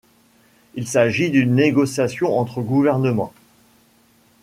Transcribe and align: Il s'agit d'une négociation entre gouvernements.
Il 0.73 0.87
s'agit 0.87 1.29
d'une 1.29 1.53
négociation 1.53 2.35
entre 2.39 2.63
gouvernements. 2.63 3.31